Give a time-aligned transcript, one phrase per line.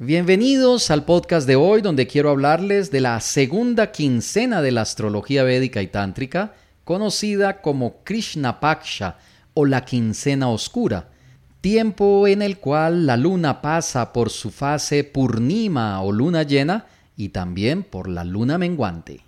[0.00, 5.42] Bienvenidos al podcast de hoy donde quiero hablarles de la segunda quincena de la astrología
[5.42, 9.18] védica y tántrica, conocida como Krishna Paksha
[9.54, 11.08] o la quincena oscura,
[11.60, 16.86] tiempo en el cual la luna pasa por su fase purnima o luna llena
[17.16, 19.24] y también por la luna menguante.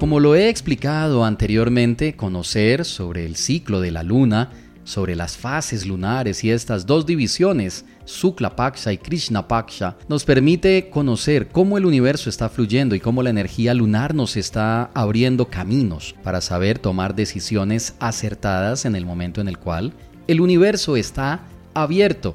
[0.00, 4.50] Como lo he explicado anteriormente, conocer sobre el ciclo de la luna,
[4.88, 10.88] sobre las fases lunares y estas dos divisiones, Sukla Paksha y Krishna Paksha, nos permite
[10.88, 16.14] conocer cómo el universo está fluyendo y cómo la energía lunar nos está abriendo caminos
[16.22, 19.92] para saber tomar decisiones acertadas en el momento en el cual
[20.26, 21.42] el universo está
[21.74, 22.34] abierto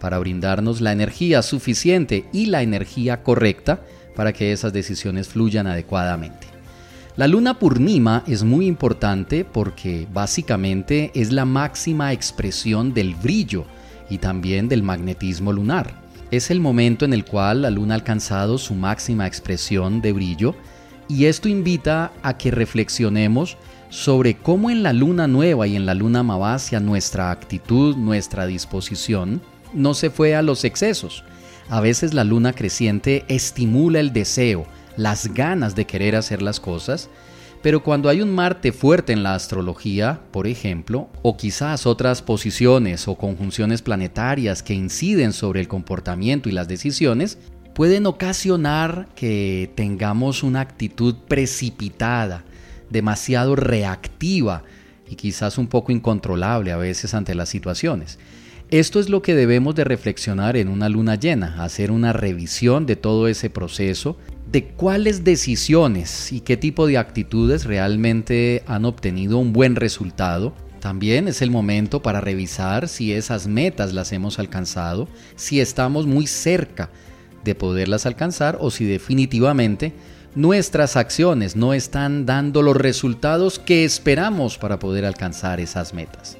[0.00, 3.80] para brindarnos la energía suficiente y la energía correcta
[4.16, 6.51] para que esas decisiones fluyan adecuadamente.
[7.14, 13.66] La luna Purnima es muy importante porque básicamente es la máxima expresión del brillo
[14.08, 15.92] y también del magnetismo lunar.
[16.30, 20.54] Es el momento en el cual la luna ha alcanzado su máxima expresión de brillo
[21.06, 23.58] y esto invita a que reflexionemos
[23.90, 29.42] sobre cómo en la luna nueva y en la luna mavasia nuestra actitud, nuestra disposición
[29.74, 31.24] no se fue a los excesos.
[31.68, 37.08] A veces la luna creciente estimula el deseo, las ganas de querer hacer las cosas,
[37.62, 43.06] pero cuando hay un Marte fuerte en la astrología, por ejemplo, o quizás otras posiciones
[43.06, 47.38] o conjunciones planetarias que inciden sobre el comportamiento y las decisiones,
[47.72, 52.44] pueden ocasionar que tengamos una actitud precipitada,
[52.90, 54.64] demasiado reactiva
[55.08, 58.18] y quizás un poco incontrolable a veces ante las situaciones.
[58.72, 62.96] Esto es lo que debemos de reflexionar en una luna llena, hacer una revisión de
[62.96, 64.16] todo ese proceso,
[64.50, 70.54] de cuáles decisiones y qué tipo de actitudes realmente han obtenido un buen resultado.
[70.80, 75.06] También es el momento para revisar si esas metas las hemos alcanzado,
[75.36, 76.88] si estamos muy cerca
[77.44, 79.92] de poderlas alcanzar o si definitivamente
[80.34, 86.38] nuestras acciones no están dando los resultados que esperamos para poder alcanzar esas metas.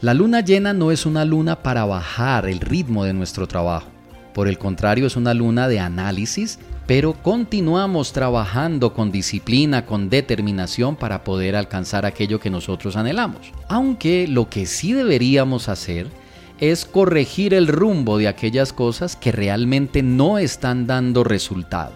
[0.00, 3.88] La luna llena no es una luna para bajar el ritmo de nuestro trabajo.
[4.34, 10.94] Por el contrario, es una luna de análisis pero continuamos trabajando con disciplina, con determinación
[10.94, 13.52] para poder alcanzar aquello que nosotros anhelamos.
[13.68, 16.06] Aunque lo que sí deberíamos hacer
[16.60, 21.92] es corregir el rumbo de aquellas cosas que realmente no están dando resultado.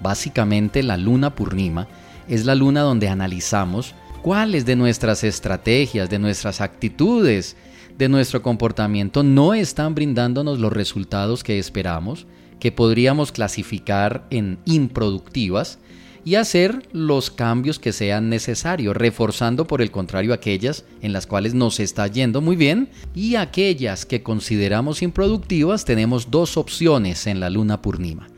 [0.00, 1.86] Básicamente la luna Purnima
[2.26, 7.56] es la luna donde analizamos cuáles de nuestras estrategias, de nuestras actitudes,
[7.98, 12.26] de nuestro comportamiento no están brindándonos los resultados que esperamos
[12.60, 15.78] que podríamos clasificar en improductivas
[16.24, 21.54] y hacer los cambios que sean necesarios, reforzando por el contrario aquellas en las cuales
[21.54, 27.48] nos está yendo muy bien y aquellas que consideramos improductivas tenemos dos opciones en la
[27.48, 28.28] luna Purnima.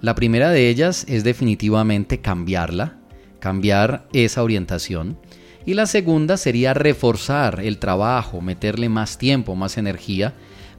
[0.00, 2.98] La primera de ellas es definitivamente cambiarla,
[3.44, 5.18] cambiar esa orientación.
[5.66, 10.32] Y la segunda sería reforzar el trabajo, meterle más tiempo, más energía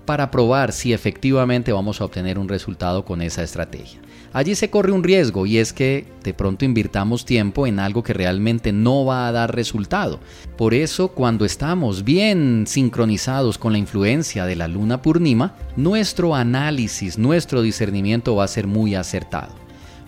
[0.06, 4.00] para probar si efectivamente vamos a obtener un resultado con esa estrategia.
[4.34, 8.14] Allí se corre un riesgo y es que de pronto invirtamos tiempo en algo que
[8.14, 10.20] realmente no va a dar resultado.
[10.58, 17.20] Por eso cuando estamos bien sincronizados con la influencia de la luna Purnima, nuestro análisis,
[17.20, 19.54] nuestro discernimiento va a ser muy acertado.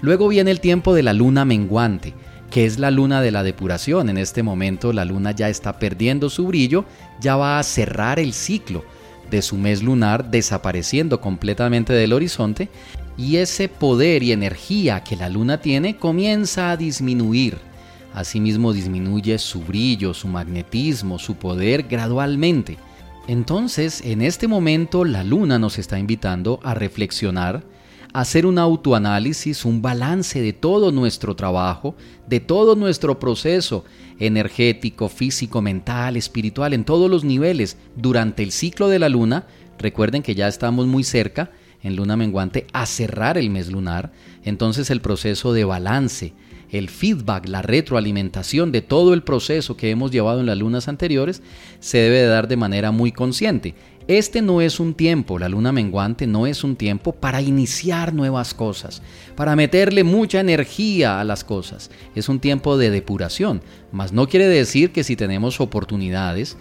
[0.01, 2.13] Luego viene el tiempo de la luna menguante,
[2.49, 4.09] que es la luna de la depuración.
[4.09, 6.85] En este momento la luna ya está perdiendo su brillo,
[7.19, 8.83] ya va a cerrar el ciclo
[9.29, 12.69] de su mes lunar desapareciendo completamente del horizonte
[13.17, 17.57] y ese poder y energía que la luna tiene comienza a disminuir.
[18.13, 22.77] Asimismo disminuye su brillo, su magnetismo, su poder gradualmente.
[23.27, 27.63] Entonces, en este momento la luna nos está invitando a reflexionar
[28.13, 31.95] hacer un autoanálisis, un balance de todo nuestro trabajo,
[32.27, 33.85] de todo nuestro proceso
[34.19, 39.45] energético, físico, mental, espiritual, en todos los niveles durante el ciclo de la luna.
[39.77, 41.51] Recuerden que ya estamos muy cerca
[41.83, 44.11] en luna menguante a cerrar el mes lunar,
[44.43, 46.33] entonces el proceso de balance,
[46.71, 51.41] el feedback, la retroalimentación de todo el proceso que hemos llevado en las lunas anteriores
[51.79, 53.75] se debe de dar de manera muy consciente.
[54.07, 58.53] Este no es un tiempo, la luna menguante no es un tiempo para iniciar nuevas
[58.53, 59.01] cosas,
[59.35, 61.91] para meterle mucha energía a las cosas.
[62.15, 63.61] Es un tiempo de depuración,
[63.91, 66.55] mas no quiere decir que si tenemos oportunidades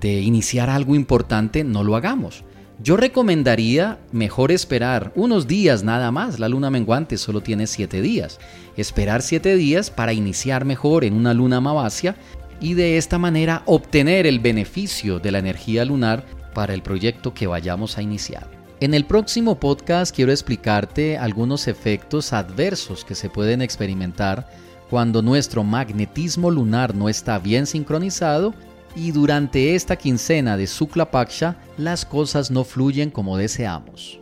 [0.00, 2.44] de iniciar algo importante no lo hagamos.
[2.82, 6.38] Yo recomendaría mejor esperar unos días nada más.
[6.38, 8.38] La luna menguante solo tiene siete días.
[8.78, 12.16] Esperar siete días para iniciar mejor en una luna mavasia
[12.60, 16.24] y de esta manera obtener el beneficio de la energía lunar
[16.56, 18.48] para el proyecto que vayamos a iniciar.
[18.80, 24.48] En el próximo podcast quiero explicarte algunos efectos adversos que se pueden experimentar
[24.88, 28.54] cuando nuestro magnetismo lunar no está bien sincronizado
[28.94, 34.18] y durante esta quincena de Sukla Paksha las cosas no fluyen como deseamos.